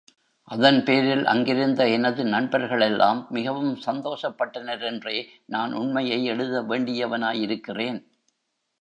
[0.47, 5.17] அதன்பேரில் அங்கிருந்த எனது நண்பர்களெல்லாம் மிகவும் சந்தோஷப்பட்டனரென்றே
[5.45, 8.01] நான் உண்மையை எழுத வேண்டியவனாயிருக்கிறேன்.